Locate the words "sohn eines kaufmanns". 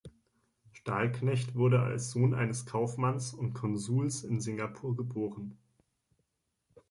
2.09-3.35